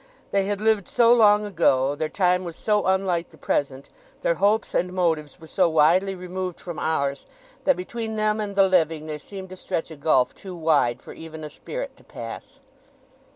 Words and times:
They 0.31 0.45
had 0.45 0.59
lived 0.61 0.87
so 0.87 1.13
long 1.13 1.45
ago, 1.45 1.93
their 1.93 2.09
time 2.09 2.43
was 2.43 2.55
so 2.55 2.87
unlike 2.87 3.29
the 3.29 3.37
present, 3.37 3.87
their 4.23 4.33
hopes 4.33 4.73
and 4.73 4.91
motives 4.91 5.39
were 5.39 5.45
so 5.45 5.69
widely 5.69 6.15
removed 6.15 6.59
from 6.59 6.79
ours, 6.79 7.27
that 7.65 7.77
between 7.77 8.15
them 8.15 8.39
and 8.41 8.55
the 8.55 8.67
living 8.67 9.05
there 9.05 9.19
seemed 9.19 9.51
to 9.51 9.55
stretch 9.55 9.91
a 9.91 9.95
gulf 9.95 10.33
too 10.33 10.55
wide 10.55 11.03
for 11.03 11.13
even 11.13 11.43
a 11.43 11.51
spirit 11.51 11.95
to 11.97 12.03
pass. 12.03 12.61